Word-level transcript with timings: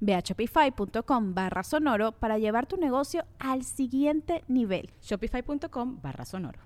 Ve 0.00 0.14
a 0.14 0.20
shopify.com 0.20 1.34
barra 1.34 1.62
sonoro 1.62 2.12
para 2.12 2.38
llevar 2.38 2.66
tu 2.66 2.76
negocio 2.76 3.24
al 3.38 3.64
siguiente 3.64 4.44
nivel. 4.48 4.90
Shopify.com 5.02 6.00
barra 6.00 6.24
sonoro. 6.24 6.60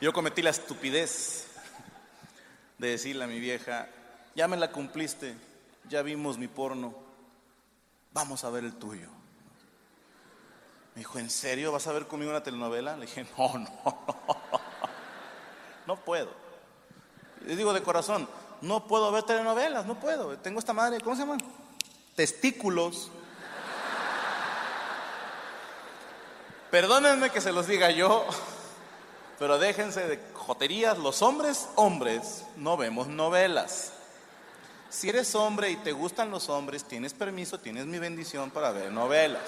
Yo 0.00 0.12
cometí 0.14 0.40
la 0.40 0.50
estupidez 0.50 1.46
de 2.78 2.88
decirle 2.88 3.24
a 3.24 3.26
mi 3.26 3.38
vieja, 3.38 3.88
ya 4.34 4.48
me 4.48 4.56
la 4.56 4.72
cumpliste, 4.72 5.36
ya 5.90 6.00
vimos 6.00 6.38
mi 6.38 6.48
porno, 6.48 6.94
vamos 8.12 8.42
a 8.44 8.50
ver 8.50 8.64
el 8.64 8.74
tuyo. 8.76 9.08
Me 10.94 11.00
dijo, 11.00 11.18
¿en 11.18 11.28
serio 11.28 11.70
vas 11.70 11.86
a 11.86 11.92
ver 11.92 12.06
conmigo 12.06 12.30
una 12.30 12.42
telenovela? 12.42 12.96
Le 12.96 13.04
dije, 13.04 13.26
no, 13.36 13.58
no, 13.58 13.68
no, 13.84 14.60
no 15.86 15.96
puedo. 15.96 16.32
Le 17.44 17.54
digo 17.54 17.74
de 17.74 17.82
corazón, 17.82 18.26
no 18.62 18.86
puedo 18.86 19.10
ver 19.12 19.22
telenovelas, 19.24 19.86
no 19.86 19.98
puedo. 19.98 20.36
Tengo 20.38 20.58
esta 20.58 20.72
madre, 20.72 21.00
¿cómo 21.00 21.16
se 21.16 21.22
llama? 21.22 21.38
Testículos. 22.14 23.10
Perdónenme 26.70 27.30
que 27.30 27.40
se 27.40 27.52
los 27.52 27.66
diga 27.66 27.90
yo, 27.90 28.24
pero 29.38 29.58
déjense 29.58 30.06
de 30.06 30.20
joterías. 30.34 30.98
Los 30.98 31.20
hombres, 31.22 31.68
hombres, 31.74 32.44
no 32.56 32.76
vemos 32.76 33.08
novelas. 33.08 33.92
Si 34.88 35.08
eres 35.08 35.34
hombre 35.34 35.70
y 35.70 35.76
te 35.76 35.92
gustan 35.92 36.30
los 36.30 36.48
hombres, 36.48 36.84
tienes 36.84 37.14
permiso, 37.14 37.58
tienes 37.58 37.86
mi 37.86 37.98
bendición 37.98 38.50
para 38.50 38.70
ver 38.70 38.92
novelas. 38.92 39.42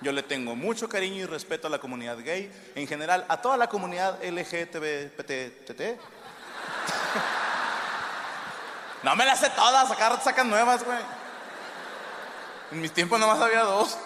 Yo 0.00 0.12
le 0.12 0.22
tengo 0.22 0.54
mucho 0.54 0.88
cariño 0.88 1.16
y 1.16 1.26
respeto 1.26 1.68
a 1.68 1.70
la 1.70 1.78
comunidad 1.78 2.18
gay, 2.18 2.52
en 2.74 2.86
general 2.86 3.24
a 3.28 3.40
toda 3.40 3.56
la 3.56 3.68
comunidad 3.68 4.18
LGTBTT. 4.22 6.00
No 9.06 9.14
me 9.14 9.24
las 9.24 9.38
sé 9.38 9.48
todas, 9.50 9.88
acá 9.88 10.20
sacan 10.20 10.50
nuevas, 10.50 10.84
güey. 10.84 10.98
En 12.72 12.80
mis 12.80 12.92
tiempos 12.92 13.20
nomás 13.20 13.40
había 13.40 13.60
dos. 13.60 13.96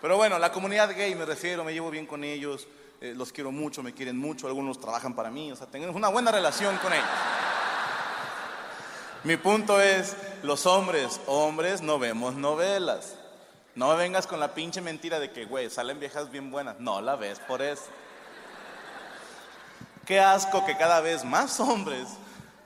Pero 0.00 0.16
bueno, 0.16 0.38
la 0.38 0.50
comunidad 0.50 0.96
gay 0.96 1.14
me 1.14 1.26
refiero, 1.26 1.64
me 1.64 1.74
llevo 1.74 1.90
bien 1.90 2.06
con 2.06 2.24
ellos, 2.24 2.66
eh, 3.02 3.12
los 3.14 3.30
quiero 3.30 3.52
mucho, 3.52 3.82
me 3.82 3.92
quieren 3.92 4.16
mucho, 4.16 4.46
algunos 4.46 4.80
trabajan 4.80 5.14
para 5.14 5.30
mí, 5.30 5.52
o 5.52 5.56
sea, 5.56 5.66
tengo 5.66 5.90
una 5.90 6.08
buena 6.08 6.32
relación 6.32 6.78
con 6.78 6.94
ellos. 6.94 7.04
Mi 9.22 9.36
punto 9.36 9.82
es, 9.82 10.16
los 10.42 10.64
hombres, 10.64 11.20
hombres 11.26 11.82
no 11.82 11.98
vemos 11.98 12.36
novelas. 12.36 13.16
No 13.74 13.94
vengas 13.98 14.26
con 14.26 14.40
la 14.40 14.54
pinche 14.54 14.80
mentira 14.80 15.20
de 15.20 15.30
que, 15.30 15.44
güey, 15.44 15.68
salen 15.68 16.00
viejas 16.00 16.30
bien 16.30 16.50
buenas. 16.50 16.80
No 16.80 17.02
la 17.02 17.16
ves 17.16 17.38
por 17.40 17.60
eso. 17.60 17.84
Qué 20.06 20.20
asco 20.20 20.64
que 20.64 20.78
cada 20.78 21.02
vez 21.02 21.22
más 21.22 21.60
hombres 21.60 22.08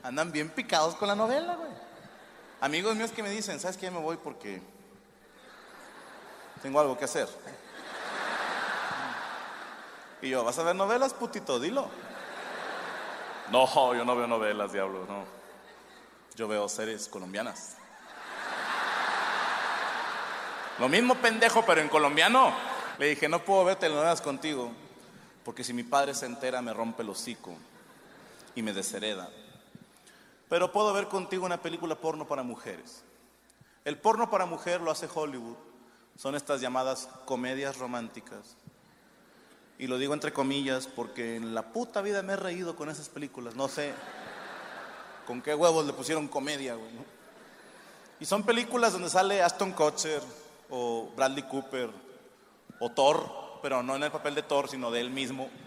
andan 0.03 0.31
bien 0.31 0.49
picados 0.49 0.95
con 0.95 1.07
la 1.07 1.15
novela, 1.15 1.55
güey. 1.55 1.71
Amigos 2.61 2.95
míos 2.95 3.11
que 3.11 3.23
me 3.23 3.29
dicen, 3.29 3.59
¿sabes 3.59 3.77
qué? 3.77 3.89
Me 3.89 3.99
voy 3.99 4.17
porque 4.17 4.61
tengo 6.61 6.79
algo 6.79 6.97
que 6.97 7.05
hacer. 7.05 7.27
Y 10.21 10.29
yo, 10.29 10.43
¿vas 10.43 10.57
a 10.59 10.63
ver 10.63 10.75
novelas, 10.75 11.13
putito? 11.13 11.59
Dilo. 11.59 11.89
No, 13.51 13.93
yo 13.93 14.05
no 14.05 14.15
veo 14.15 14.27
novelas, 14.27 14.71
diablo, 14.71 15.05
no. 15.07 15.25
Yo 16.35 16.47
veo 16.47 16.69
series 16.69 17.07
colombianas. 17.07 17.75
Lo 20.79 20.87
mismo 20.89 21.15
pendejo, 21.15 21.65
pero 21.65 21.81
en 21.81 21.89
colombiano. 21.89 22.53
Le 22.97 23.07
dije, 23.07 23.27
no 23.27 23.43
puedo 23.43 23.65
ver 23.65 23.75
telenovelas 23.75 24.21
contigo, 24.21 24.71
porque 25.43 25.63
si 25.63 25.73
mi 25.73 25.83
padre 25.83 26.13
se 26.13 26.25
entera 26.25 26.61
me 26.61 26.73
rompe 26.73 27.03
el 27.03 27.09
hocico 27.09 27.55
y 28.55 28.61
me 28.61 28.71
deshereda. 28.71 29.29
Pero 30.49 30.71
puedo 30.71 30.93
ver 30.93 31.07
contigo 31.07 31.45
una 31.45 31.61
película 31.61 31.95
porno 31.95 32.27
para 32.27 32.43
mujeres. 32.43 33.03
El 33.85 33.97
porno 33.97 34.29
para 34.29 34.45
mujer 34.45 34.81
lo 34.81 34.91
hace 34.91 35.09
Hollywood. 35.13 35.57
Son 36.17 36.35
estas 36.35 36.61
llamadas 36.61 37.09
comedias 37.25 37.77
románticas. 37.77 38.55
Y 39.79 39.87
lo 39.87 39.97
digo 39.97 40.13
entre 40.13 40.31
comillas 40.31 40.87
porque 40.87 41.35
en 41.35 41.55
la 41.55 41.73
puta 41.73 42.01
vida 42.01 42.21
me 42.21 42.33
he 42.33 42.37
reído 42.37 42.75
con 42.75 42.89
esas 42.89 43.09
películas. 43.09 43.55
No 43.55 43.67
sé 43.67 43.93
con 45.25 45.41
qué 45.41 45.55
huevos 45.55 45.85
le 45.85 45.93
pusieron 45.93 46.27
comedia, 46.27 46.75
güey. 46.75 46.91
Y 48.19 48.25
son 48.25 48.43
películas 48.43 48.93
donde 48.93 49.09
sale 49.09 49.41
Aston 49.41 49.71
Kutcher 49.71 50.21
o 50.69 51.11
Bradley 51.15 51.43
Cooper 51.43 51.89
o 52.79 52.89
Thor, 52.89 53.59
pero 53.61 53.83
no 53.83 53.95
en 53.95 54.03
el 54.03 54.11
papel 54.11 54.35
de 54.35 54.43
Thor, 54.43 54.69
sino 54.69 54.91
de 54.91 55.01
él 55.01 55.09
mismo. 55.09 55.49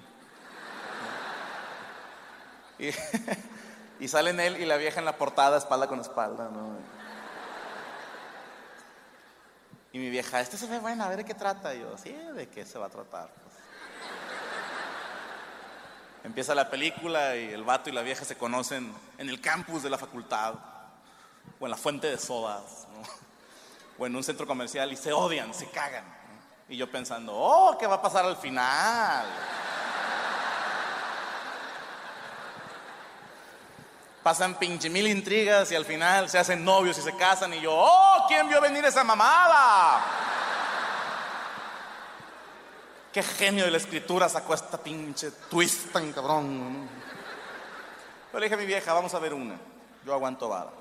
Y 2.78 2.91
Y 3.99 4.09
salen 4.09 4.41
él 4.41 4.57
y 4.61 4.67
la 4.67 4.77
vieja 4.77 4.99
en 4.99 5.07
la 5.07 5.17
portada, 5.17 5.57
espalda 5.57 5.87
con 5.87 6.01
espalda, 6.01 6.51
¿no? 6.53 6.77
Y 9.93 9.99
mi 9.99 10.11
vieja, 10.11 10.41
este 10.41 10.59
se 10.59 10.67
ve 10.67 10.79
bueno, 10.79 11.05
a 11.05 11.09
ver 11.09 11.19
de 11.19 11.25
qué 11.25 11.34
trata. 11.34 11.75
Y 11.75 11.81
yo, 11.81 11.97
sí, 11.97 12.12
¿de 12.12 12.49
qué 12.49 12.67
se 12.67 12.79
va 12.79 12.87
a 12.87 12.91
tratar? 12.91 13.31
Empieza 16.23 16.55
la 16.55 16.69
película 16.69 17.34
y 17.37 17.53
el 17.53 17.62
vato 17.62 17.89
y 17.89 17.93
la 17.93 18.03
vieja 18.03 18.25
se 18.25 18.37
conocen 18.37 18.93
en 19.17 19.29
el 19.29 19.41
campus 19.41 19.83
de 19.83 19.89
la 19.89 19.97
facultad, 19.97 20.55
o 21.59 21.65
en 21.65 21.71
la 21.71 21.77
fuente 21.77 22.09
de 22.09 22.19
sodas, 22.19 22.87
o 23.97 24.07
en 24.07 24.15
un 24.15 24.23
centro 24.23 24.47
comercial 24.47 24.93
y 24.93 24.97
se 24.97 25.13
odian, 25.13 25.55
se 25.55 25.71
cagan. 25.71 26.05
Y 26.69 26.77
yo 26.77 26.91
pensando, 26.91 27.33
oh, 27.34 27.78
¿qué 27.78 27.87
va 27.87 27.95
a 27.95 28.03
pasar 28.03 28.25
al 28.25 28.37
final? 28.37 29.25
Pasan 34.26 34.59
pinche 34.59 34.91
mil 34.91 35.06
intrigas 35.06 35.70
y 35.70 35.76
al 35.76 35.84
final 35.84 36.28
se 36.28 36.37
hacen 36.37 36.64
novios 36.64 36.98
y 36.98 37.00
se 37.00 37.14
casan 37.14 37.54
y 37.54 37.60
yo, 37.60 37.72
oh, 37.72 38.25
¿quién 38.26 38.48
vio 38.48 38.60
venir 38.60 38.84
esa 38.84 39.04
mamada? 39.04 40.04
Qué 43.12 43.22
genio 43.22 43.65
de 43.65 43.70
la 43.70 43.76
escritura 43.76 44.28
sacó 44.28 44.54
esta 44.54 44.78
pinche 44.78 45.31
twist 45.48 45.92
tan 45.92 46.12
cabrón. 46.12 46.88
Pero 48.32 48.41
le 48.41 48.47
dije 48.47 48.56
a 48.56 48.59
mi 48.59 48.66
vieja, 48.66 48.92
vamos 48.92 49.15
a 49.15 49.20
ver 49.20 49.32
una. 49.32 49.54
Yo 50.04 50.12
aguanto 50.12 50.48
vara. 50.48 50.72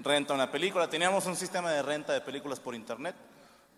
Renta 0.00 0.34
una 0.34 0.50
película. 0.50 0.90
Teníamos 0.90 1.24
un 1.24 1.36
sistema 1.36 1.70
de 1.70 1.80
renta 1.80 2.12
de 2.12 2.20
películas 2.20 2.60
por 2.60 2.74
internet. 2.74 3.16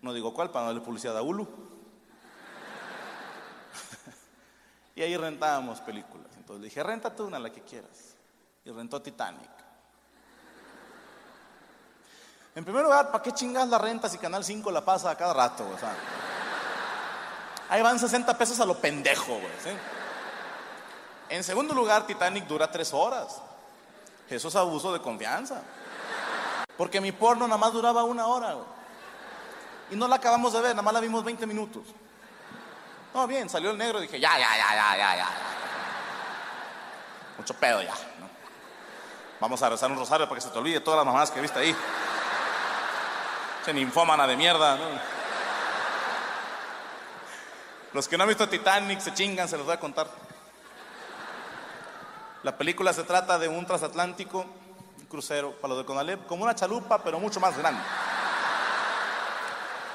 No 0.01 0.13
digo 0.13 0.33
cuál, 0.33 0.51
para 0.51 0.65
no 0.65 0.73
darle 0.73 0.85
publicidad 0.85 1.17
a 1.17 1.21
Hulu. 1.21 1.47
y 4.97 5.01
ahí 5.01 5.15
rentábamos 5.15 5.79
películas. 5.79 6.27
Entonces 6.35 6.59
le 6.59 6.67
dije, 6.67 6.83
renta 6.83 7.15
tú 7.15 7.23
una, 7.23 7.39
la 7.39 7.49
que 7.49 7.61
quieras 7.61 8.13
y 8.65 8.71
rentó 8.71 9.01
Titanic. 9.01 9.49
En 12.55 12.63
primer 12.63 12.83
lugar, 12.83 13.11
¿para 13.11 13.23
qué 13.23 13.31
chingas 13.31 13.67
la 13.67 13.77
renta 13.77 14.07
si 14.07 14.17
Canal 14.17 14.43
5 14.43 14.71
la 14.71 14.85
pasa 14.85 15.09
a 15.09 15.17
cada 15.17 15.33
rato? 15.33 15.65
Ahí 17.69 17.81
van 17.81 17.97
60 17.97 18.37
pesos 18.37 18.59
a 18.59 18.65
lo 18.65 18.77
pendejo, 18.77 19.33
güey. 19.33 19.77
En 21.29 21.43
segundo 21.43 21.73
lugar, 21.73 22.05
Titanic 22.05 22.45
dura 22.45 22.69
tres 22.69 22.93
horas. 22.93 23.41
Eso 24.29 24.47
es 24.47 24.55
abuso 24.55 24.93
de 24.93 25.01
confianza. 25.01 25.61
Porque 26.77 27.01
mi 27.01 27.11
porno 27.11 27.47
nada 27.47 27.57
más 27.57 27.73
duraba 27.73 28.03
una 28.03 28.27
hora, 28.27 28.55
Y 29.89 29.95
no 29.95 30.07
la 30.07 30.15
acabamos 30.15 30.53
de 30.53 30.61
ver, 30.61 30.71
nada 30.71 30.83
más 30.83 30.93
la 30.93 30.99
vimos 30.99 31.23
20 31.23 31.45
minutos. 31.47 31.83
No, 33.13 33.27
bien, 33.27 33.49
salió 33.49 33.71
el 33.71 33.77
negro 33.77 33.99
y 33.99 34.03
dije, 34.03 34.19
ya, 34.19 34.37
ya, 34.37 34.57
ya, 34.57 34.75
ya, 34.75 34.97
ya, 34.97 35.15
ya. 35.17 35.27
Mucho 37.37 37.53
pedo 37.55 37.81
ya. 37.81 37.93
Vamos 39.43 39.61
a 39.61 39.67
rezar 39.67 39.91
un 39.91 39.97
rosario 39.97 40.25
para 40.25 40.39
que 40.39 40.47
se 40.47 40.51
te 40.51 40.57
olvide 40.57 40.79
todas 40.79 40.99
las 40.99 41.05
mamadas 41.05 41.29
que 41.29 41.41
viste 41.41 41.59
ahí. 41.59 41.75
Ese 43.61 43.73
ninfómana 43.73 44.25
de 44.25 44.37
mierda. 44.37 44.77
Los 47.91 48.07
que 48.07 48.15
no 48.15 48.23
han 48.23 48.29
visto 48.29 48.47
Titanic 48.47 49.01
se 49.01 49.13
chingan, 49.13 49.49
se 49.49 49.57
los 49.57 49.65
voy 49.65 49.75
a 49.75 49.79
contar. 49.81 50.07
La 52.43 52.57
película 52.57 52.93
se 52.93 53.03
trata 53.03 53.37
de 53.37 53.49
un 53.49 53.65
transatlántico, 53.65 54.45
un 54.97 55.05
crucero 55.07 55.51
para 55.59 55.73
los 55.73 55.79
de 55.79 55.85
Conalep, 55.87 56.25
como 56.25 56.45
una 56.45 56.55
chalupa, 56.55 57.03
pero 57.03 57.19
mucho 57.19 57.41
más 57.41 57.57
grande. 57.57 57.83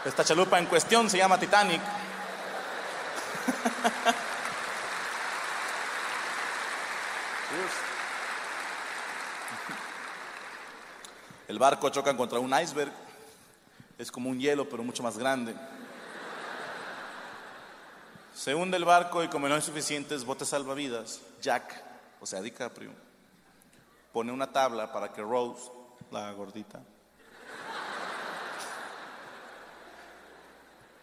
Esta 0.05 0.25
chalupa 0.25 0.59
en 0.59 0.67
cuestión 0.67 1.09
se 1.09 1.17
llama 1.17 1.41
Titanic. 1.41 1.81
El 11.49 11.59
barco 11.59 11.89
choca 11.89 12.17
contra 12.17 12.39
un 12.39 12.53
iceberg. 12.59 12.93
Es 13.97 14.13
como 14.13 14.31
un 14.31 14.39
hielo, 14.39 14.69
pero 14.69 14.85
mucho 14.85 15.03
más 15.03 15.17
grande. 15.19 15.55
Se 18.35 18.55
hunde 18.55 18.77
el 18.77 18.85
barco 18.85 19.25
y 19.25 19.29
como 19.29 19.49
no 19.49 19.57
hay 19.57 19.63
suficientes 19.63 20.25
botes 20.25 20.49
salvavidas, 20.49 21.21
Jack, 21.41 21.83
o 22.21 22.27
sea, 22.27 22.41
DiCaprio, 22.41 22.93
pone 24.13 24.31
una 24.31 24.53
tabla 24.53 24.93
para 24.93 25.13
que 25.13 25.23
Rose, 25.23 25.69
la 26.13 26.31
gordita, 26.33 26.81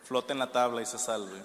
flote 0.06 0.32
en 0.32 0.40
la 0.40 0.50
tabla 0.50 0.82
y 0.82 0.86
se 0.86 0.98
salve. 0.98 1.42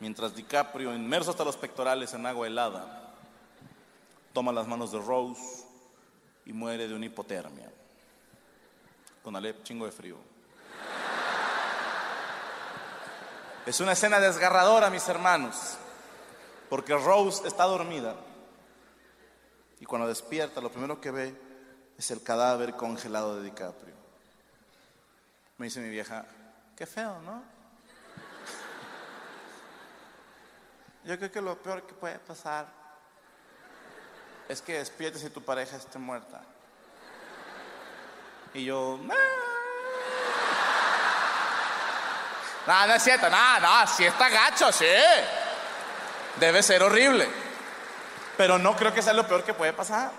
Mientras 0.00 0.34
DiCaprio, 0.34 0.92
inmerso 0.92 1.30
hasta 1.30 1.44
los 1.44 1.56
pectorales 1.56 2.12
en 2.12 2.26
agua 2.26 2.48
helada, 2.48 3.07
toma 4.38 4.52
las 4.52 4.68
manos 4.68 4.92
de 4.92 5.00
Rose 5.00 5.64
y 6.44 6.52
muere 6.52 6.86
de 6.86 6.94
una 6.94 7.06
hipotermia. 7.06 7.68
Con 9.20 9.34
Alep, 9.34 9.64
chingo 9.64 9.84
de 9.84 9.90
frío. 9.90 10.16
Es 13.66 13.80
una 13.80 13.94
escena 13.94 14.20
desgarradora, 14.20 14.90
mis 14.90 15.08
hermanos, 15.08 15.76
porque 16.70 16.96
Rose 16.96 17.48
está 17.48 17.64
dormida 17.64 18.14
y 19.80 19.84
cuando 19.84 20.06
despierta 20.06 20.60
lo 20.60 20.70
primero 20.70 21.00
que 21.00 21.10
ve 21.10 21.34
es 21.98 22.08
el 22.12 22.22
cadáver 22.22 22.74
congelado 22.74 23.34
de 23.34 23.42
DiCaprio. 23.42 23.96
Me 25.56 25.66
dice 25.66 25.80
mi 25.80 25.88
vieja, 25.88 26.24
qué 26.76 26.86
feo, 26.86 27.20
¿no? 27.22 27.42
Yo 31.02 31.18
creo 31.18 31.32
que 31.32 31.40
lo 31.40 31.60
peor 31.60 31.82
que 31.82 31.94
puede 31.94 32.20
pasar 32.20 32.77
es 34.48 34.62
que 34.62 34.78
despiertes 34.78 35.22
y 35.24 35.30
tu 35.30 35.42
pareja 35.42 35.76
esté 35.76 35.98
muerta. 35.98 36.40
Y 38.54 38.64
yo, 38.64 38.98
no, 42.66 42.86
no 42.86 42.94
es 42.94 43.02
cierto, 43.02 43.30
no, 43.30 43.60
no, 43.60 43.86
si 43.86 44.04
está 44.04 44.28
gacho, 44.28 44.70
sí. 44.72 44.84
Debe 46.40 46.62
ser 46.62 46.82
horrible. 46.82 47.28
Pero 48.36 48.58
no 48.58 48.76
creo 48.76 48.92
que 48.92 49.02
sea 49.02 49.12
lo 49.12 49.26
peor 49.26 49.42
que 49.42 49.54
puede 49.54 49.72
pasar. 49.72 50.12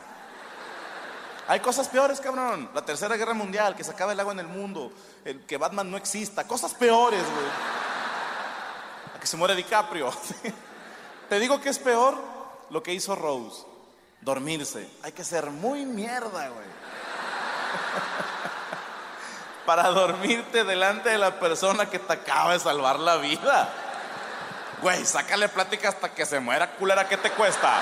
Hay 1.47 1.59
cosas 1.59 1.87
peores, 1.87 2.19
cabrón. 2.19 2.69
La 2.73 2.83
tercera 2.83 3.15
guerra 3.17 3.33
mundial, 3.33 3.75
que 3.75 3.83
se 3.83 3.91
acaba 3.91 4.13
el 4.13 4.19
agua 4.19 4.33
en 4.33 4.39
el 4.39 4.47
mundo, 4.47 4.91
el 5.25 5.45
que 5.45 5.57
Batman 5.57 5.89
no 5.89 5.97
exista, 5.97 6.47
cosas 6.47 6.73
peores, 6.73 7.21
güey. 7.23 7.47
A 9.15 9.19
que 9.19 9.27
se 9.27 9.37
muere 9.37 9.55
DiCaprio. 9.55 10.11
Te 11.29 11.39
digo 11.39 11.61
que 11.61 11.69
es 11.69 11.79
peor 11.79 12.15
lo 12.69 12.83
que 12.83 12.93
hizo 12.93 13.15
Rose. 13.15 13.68
Dormirse. 14.21 14.87
Hay 15.03 15.11
que 15.11 15.23
ser 15.23 15.49
muy 15.49 15.85
mierda, 15.85 16.49
güey. 16.49 16.67
Para 19.65 19.89
dormirte 19.89 20.63
delante 20.63 21.09
de 21.09 21.17
la 21.17 21.39
persona 21.39 21.89
que 21.89 21.99
te 21.99 22.13
acaba 22.13 22.53
de 22.53 22.59
salvar 22.59 22.99
la 22.99 23.17
vida. 23.17 23.69
Güey, 24.81 25.05
sácale 25.05 25.49
plática 25.49 25.89
hasta 25.89 26.09
que 26.09 26.25
se 26.25 26.39
muera, 26.39 26.71
culera, 26.71 27.07
¿qué 27.07 27.17
te 27.17 27.31
cuesta? 27.31 27.81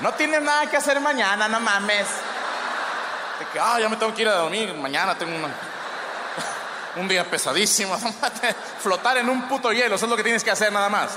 No 0.00 0.12
tienes 0.14 0.42
nada 0.42 0.68
que 0.68 0.76
hacer 0.76 0.98
mañana, 1.00 1.48
no 1.48 1.60
mames. 1.60 2.06
De 3.38 3.46
que, 3.52 3.60
ah, 3.60 3.78
ya 3.78 3.88
me 3.88 3.96
tengo 3.96 4.14
que 4.14 4.22
ir 4.22 4.28
a 4.28 4.36
dormir, 4.36 4.74
mañana 4.74 5.16
tengo 5.16 5.32
un 6.96 7.08
día 7.08 7.24
pesadísimo. 7.24 7.96
Flotar 8.80 9.18
en 9.18 9.28
un 9.28 9.48
puto 9.48 9.72
hielo, 9.72 9.94
eso 9.94 10.06
es 10.06 10.10
lo 10.10 10.16
que 10.16 10.24
tienes 10.24 10.42
que 10.42 10.50
hacer 10.50 10.72
nada 10.72 10.88
más. 10.88 11.12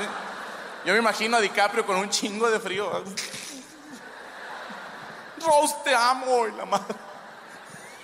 Yo 0.85 0.93
me 0.93 0.99
imagino 0.99 1.37
a 1.37 1.41
DiCaprio 1.41 1.85
con 1.85 1.95
un 1.95 2.09
chingo 2.09 2.49
de 2.49 2.59
frío. 2.59 3.03
Rose, 5.45 5.75
te 5.83 5.95
amo, 5.95 6.47
y 6.47 6.51
la 6.51 6.65
madre. 6.65 6.95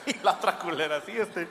Y 0.05 0.13
la 0.23 0.31
otra 0.31 0.57
culera, 0.57 0.97
así 0.97 1.11
este. 1.17 1.47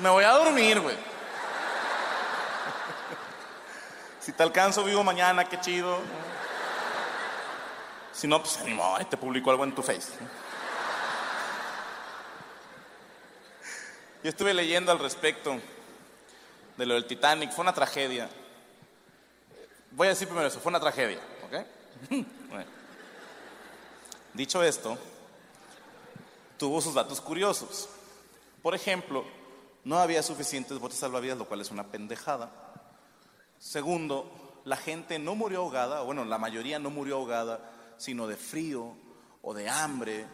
Me 0.00 0.08
voy 0.10 0.24
a 0.24 0.30
dormir, 0.30 0.80
güey. 0.80 0.96
Si 4.20 4.32
te 4.32 4.42
alcanzo 4.42 4.84
vivo 4.84 5.04
mañana, 5.04 5.44
qué 5.44 5.60
chido. 5.60 5.98
Si 8.12 8.26
no, 8.26 8.40
pues 8.40 8.56
animo, 8.58 8.96
te 9.10 9.16
publico 9.16 9.50
algo 9.50 9.64
en 9.64 9.74
tu 9.74 9.82
face. 9.82 10.12
Yo 14.22 14.30
estuve 14.30 14.54
leyendo 14.54 14.92
al 14.92 14.98
respecto 14.98 15.60
de 16.76 16.86
lo 16.86 16.94
del 16.94 17.06
Titanic, 17.06 17.52
fue 17.52 17.62
una 17.62 17.74
tragedia. 17.74 18.30
Voy 19.96 20.08
a 20.08 20.10
decir 20.10 20.26
primero 20.26 20.48
eso, 20.48 20.58
fue 20.58 20.70
una 20.70 20.80
tragedia, 20.80 21.20
¿ok? 21.46 21.66
Dicho 24.34 24.62
esto, 24.62 24.98
tuvo 26.58 26.80
sus 26.80 26.94
datos 26.94 27.20
curiosos. 27.20 27.88
Por 28.60 28.74
ejemplo, 28.74 29.24
no 29.84 29.98
había 29.98 30.22
suficientes 30.24 30.80
botes 30.80 30.98
salvavidas, 30.98 31.38
lo 31.38 31.46
cual 31.46 31.60
es 31.60 31.70
una 31.70 31.86
pendejada. 31.86 32.50
Segundo, 33.58 34.60
la 34.64 34.76
gente 34.76 35.20
no 35.20 35.36
murió 35.36 35.60
ahogada, 35.60 36.02
bueno, 36.02 36.24
la 36.24 36.38
mayoría 36.38 36.80
no 36.80 36.90
murió 36.90 37.16
ahogada, 37.16 37.60
sino 37.96 38.26
de 38.26 38.36
frío 38.36 38.96
o 39.42 39.54
de 39.54 39.68
hambre 39.68 40.26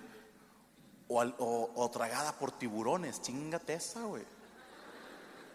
o, 1.09 1.91
tragada 1.93 2.39
por 2.39 2.53
tiburones. 2.53 3.21
Chingate 3.21 3.75
esa, 3.75 4.01
güey. 4.05 4.25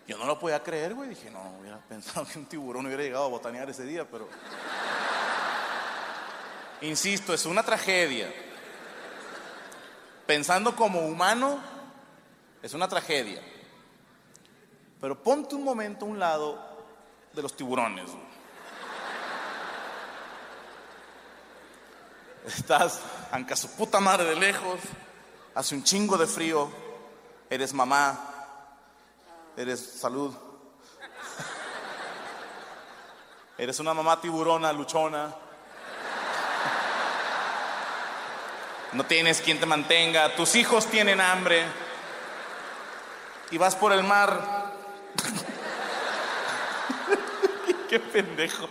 Yo 0.08 0.18
no 0.18 0.26
lo 0.26 0.38
podía 0.38 0.62
creer, 0.62 0.94
güey. 0.94 1.10
Dije, 1.10 1.32
no, 1.32 1.58
hubiera 1.60 1.80
pensado 1.90 2.26
que 2.26 2.40
un 2.40 2.46
tiburón 2.46 2.86
hubiera 2.86 3.04
llegado 3.04 3.26
a 3.26 3.30
botanear 3.30 3.70
ese 3.70 3.84
día, 3.84 4.08
pero. 4.10 4.30
Insisto, 6.82 7.34
es 7.34 7.46
una 7.46 7.64
tragedia. 7.64 8.34
Pensando 10.26 10.76
como 10.76 11.02
humano, 11.02 11.60
es 12.62 12.74
una 12.74 12.88
tragedia. 12.88 13.42
Pero 15.00 15.22
ponte 15.22 15.56
un 15.56 15.64
momento 15.64 16.06
a 16.06 16.10
un 16.10 16.20
lado 16.20 16.60
de 17.34 17.42
los 17.42 17.56
tiburones. 17.56 18.10
Estás, 22.46 23.00
aunque 23.32 23.56
su 23.56 23.70
puta 23.72 24.00
madre 24.00 24.26
de 24.26 24.36
lejos, 24.36 24.80
hace 25.54 25.76
un 25.76 25.84
chingo 25.84 26.18
de 26.18 26.28
frío, 26.28 26.70
eres 27.50 27.74
mamá, 27.74 28.35
eres 29.58 30.00
salud. 30.00 30.34
Eres 33.58 33.80
una 33.80 33.94
mamá 33.94 34.20
tiburona, 34.20 34.74
luchona. 34.74 35.34
No 38.94 39.06
tienes 39.06 39.42
quien 39.42 39.60
te 39.60 39.66
mantenga, 39.66 40.36
tus 40.36 40.56
hijos 40.56 40.88
tienen 40.88 41.20
hambre 41.20 41.66
y 43.52 43.58
vas 43.58 43.76
por 43.76 43.92
el 43.92 44.04
mar 44.04 44.74
Qué 47.90 48.00
pendejo. 48.00 48.68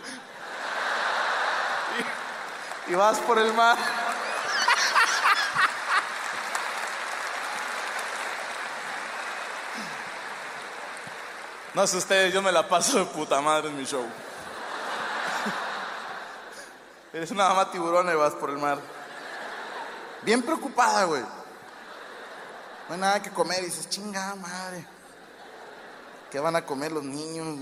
Y, 2.88 2.94
vas 2.94 3.18
por 3.20 3.38
el 3.38 3.52
mar. 3.52 3.76
No 11.74 11.86
sé 11.88 11.96
ustedes, 11.96 12.32
yo 12.32 12.40
me 12.40 12.52
la 12.52 12.68
paso 12.68 13.00
de 13.00 13.04
puta 13.06 13.40
madre 13.40 13.68
en 13.68 13.76
mi 13.76 13.84
show. 13.84 14.06
Eres 17.12 17.32
una 17.32 17.48
mamá 17.48 17.70
tiburón 17.70 18.08
y 18.08 18.14
vas 18.14 18.32
por 18.34 18.50
el 18.50 18.58
mar. 18.58 18.78
Bien 20.22 20.40
preocupada, 20.40 21.04
güey. 21.04 21.22
No 22.88 22.94
hay 22.94 23.00
nada 23.00 23.20
que 23.20 23.30
comer 23.30 23.62
y 23.62 23.66
dices, 23.66 23.88
chinga 23.88 24.36
madre. 24.36 24.86
¿Qué 26.30 26.38
van 26.38 26.54
a 26.54 26.64
comer 26.64 26.92
los 26.92 27.02
niños? 27.02 27.58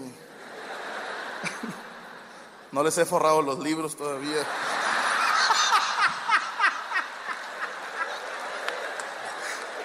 No 2.71 2.83
les 2.83 2.97
he 2.99 3.04
forrado 3.04 3.42
los 3.42 3.59
libros 3.59 3.97
todavía. 3.97 4.45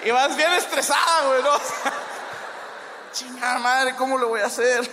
Y 0.04 0.10
vas 0.10 0.36
bien 0.36 0.52
estresada, 0.52 1.26
güey, 1.28 1.42
¿no? 1.42 1.50
Chingada 3.18 3.58
madre, 3.58 3.96
¿cómo 3.96 4.16
lo 4.16 4.28
voy 4.28 4.40
a 4.42 4.46
hacer? 4.46 4.88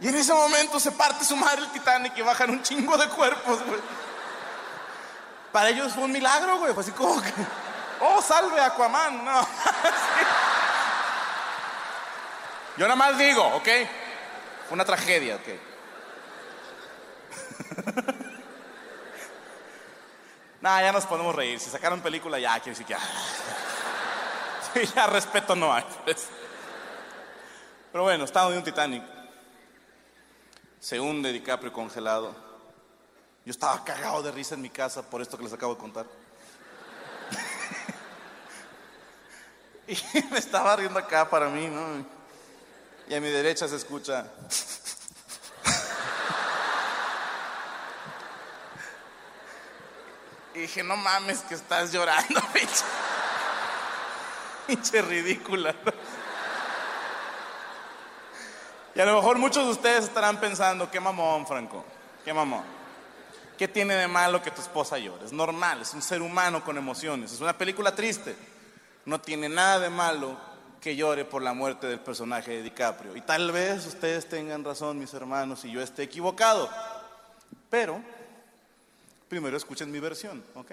Y 0.00 0.08
en 0.08 0.16
ese 0.16 0.34
momento 0.34 0.80
se 0.80 0.90
parte 0.90 1.24
su 1.24 1.36
madre 1.36 1.62
el 1.62 1.70
Titanic 1.70 2.18
y 2.18 2.22
bajan 2.22 2.50
un 2.50 2.60
chingo 2.60 2.98
de 2.98 3.08
cuerpos, 3.08 3.64
güey. 3.64 3.78
Para 5.52 5.68
ellos 5.68 5.92
fue 5.92 6.02
un 6.02 6.10
milagro, 6.10 6.58
güey. 6.58 6.74
Fue 6.74 6.82
así 6.82 6.90
como 6.90 7.22
que, 7.22 7.32
Oh, 8.00 8.20
salve 8.20 8.60
Aquaman. 8.60 9.24
No. 9.24 9.40
Yo 12.76 12.88
nada 12.88 12.96
más 12.96 13.16
digo, 13.16 13.46
¿ok? 13.46 13.68
Una 14.70 14.84
tragedia, 14.84 15.36
¿ok? 15.36 15.48
Nada, 20.60 20.82
ya 20.82 20.90
nos 20.90 21.06
podemos 21.06 21.32
reír. 21.32 21.60
Si 21.60 21.70
sacaron 21.70 22.00
película, 22.00 22.40
ya 22.40 22.54
quiere 22.54 22.70
decir 22.70 22.86
que 22.86 22.96
ya. 24.94 25.06
Respeto 25.06 25.54
no 25.54 25.72
hay. 25.72 25.84
pues. 26.04 26.28
Pero 27.90 28.04
bueno, 28.04 28.24
estamos 28.24 28.52
en 28.52 28.58
un 28.58 28.64
Titanic. 28.64 29.02
Se 30.80 30.98
hunde 30.98 31.32
DiCaprio 31.32 31.72
congelado. 31.72 32.34
Yo 33.44 33.50
estaba 33.50 33.82
cagado 33.84 34.22
de 34.22 34.30
risa 34.30 34.54
en 34.54 34.62
mi 34.62 34.70
casa 34.70 35.02
por 35.02 35.20
esto 35.20 35.36
que 35.36 35.44
les 35.44 35.52
acabo 35.52 35.74
de 35.74 35.80
contar. 35.80 36.06
Y 39.88 39.96
me 40.30 40.38
estaba 40.38 40.76
riendo 40.76 40.98
acá 40.98 41.28
para 41.28 41.48
mí, 41.48 41.66
¿no? 41.66 42.06
Y 43.08 43.14
a 43.14 43.20
mi 43.20 43.28
derecha 43.28 43.66
se 43.68 43.76
escucha. 43.76 44.26
Y 50.54 50.60
dije, 50.60 50.82
no 50.82 50.96
mames 50.98 51.40
que 51.40 51.54
estás 51.54 51.92
llorando, 51.92 52.40
pinche. 52.52 52.84
Pinche 54.66 55.02
ridícula. 55.02 55.74
Y 58.94 59.00
a 59.00 59.06
lo 59.06 59.16
mejor 59.16 59.38
muchos 59.38 59.64
de 59.64 59.72
ustedes 59.72 60.04
estarán 60.04 60.38
pensando, 60.38 60.90
qué 60.90 61.00
mamón, 61.00 61.46
Franco, 61.46 61.84
qué 62.24 62.32
mamón. 62.32 62.64
¿Qué 63.56 63.68
tiene 63.68 63.94
de 63.94 64.08
malo 64.08 64.42
que 64.42 64.50
tu 64.50 64.60
esposa 64.60 64.98
llore? 64.98 65.24
Es 65.24 65.32
normal, 65.32 65.82
es 65.82 65.94
un 65.94 66.02
ser 66.02 66.20
humano 66.20 66.64
con 66.64 66.76
emociones. 66.76 67.32
Es 67.32 67.40
una 67.40 67.56
película 67.56 67.94
triste. 67.94 68.34
No 69.04 69.20
tiene 69.20 69.48
nada 69.48 69.78
de 69.78 69.90
malo 69.90 70.36
que 70.80 70.96
llore 70.96 71.24
por 71.24 71.42
la 71.42 71.54
muerte 71.54 71.86
del 71.86 72.00
personaje 72.00 72.50
de 72.50 72.62
DiCaprio. 72.64 73.16
Y 73.16 73.20
tal 73.20 73.52
vez 73.52 73.86
ustedes 73.86 74.28
tengan 74.28 74.64
razón, 74.64 74.98
mis 74.98 75.14
hermanos, 75.14 75.64
y 75.64 75.70
yo 75.70 75.80
esté 75.80 76.02
equivocado. 76.02 76.68
Pero 77.70 78.02
primero 79.28 79.56
escuchen 79.56 79.90
mi 79.90 80.00
versión, 80.00 80.42
¿ok? 80.54 80.72